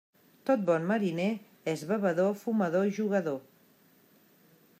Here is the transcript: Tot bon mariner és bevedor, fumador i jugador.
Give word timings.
Tot 0.49 0.63
bon 0.69 0.87
mariner 0.91 1.27
és 1.75 1.83
bevedor, 1.93 2.33
fumador 2.47 2.91
i 2.93 2.97
jugador. 3.03 3.41